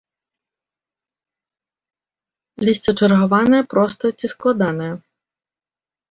Лісце 2.69 2.93
чаргаванае, 3.01 3.59
простае 3.75 4.11
ці 4.19 4.27
складанае. 4.33 4.89